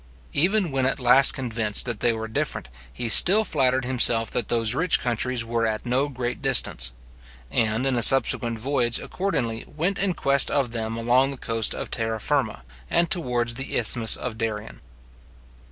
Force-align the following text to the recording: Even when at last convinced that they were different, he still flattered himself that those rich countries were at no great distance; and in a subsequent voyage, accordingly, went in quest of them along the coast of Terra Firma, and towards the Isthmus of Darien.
Even 0.33 0.71
when 0.71 0.87
at 0.87 0.99
last 0.99 1.33
convinced 1.35 1.85
that 1.85 1.99
they 1.99 2.11
were 2.11 2.27
different, 2.27 2.69
he 2.91 3.07
still 3.07 3.43
flattered 3.45 3.85
himself 3.85 4.31
that 4.31 4.47
those 4.47 4.73
rich 4.73 4.99
countries 4.99 5.45
were 5.45 5.67
at 5.67 5.85
no 5.85 6.09
great 6.09 6.41
distance; 6.41 6.91
and 7.51 7.85
in 7.85 7.95
a 7.95 8.01
subsequent 8.01 8.57
voyage, 8.57 8.97
accordingly, 8.99 9.63
went 9.67 9.99
in 9.99 10.15
quest 10.15 10.49
of 10.49 10.71
them 10.71 10.97
along 10.97 11.29
the 11.29 11.37
coast 11.37 11.75
of 11.75 11.91
Terra 11.91 12.19
Firma, 12.19 12.63
and 12.89 13.11
towards 13.11 13.53
the 13.53 13.77
Isthmus 13.77 14.15
of 14.15 14.39
Darien. 14.39 14.81